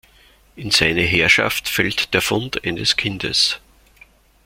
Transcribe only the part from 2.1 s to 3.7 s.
der Fund eines Kindes.